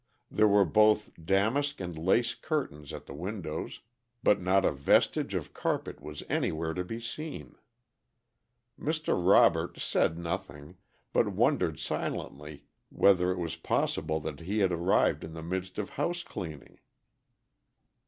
[0.31, 3.81] There were both damask and lace curtains at the windows,
[4.23, 7.53] but not a vestige of carpet was anywhere to be seen.
[8.79, 9.09] Mr.
[9.23, 10.77] Robert said nothing,
[11.13, 15.91] but wondered silently whether it was possible that he had arrived in the midst of
[15.91, 16.79] house cleaning.